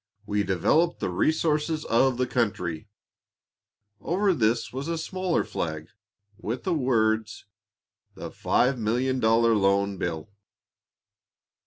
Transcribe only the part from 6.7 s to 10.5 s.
words: "The $5,000,000 Loan Bill."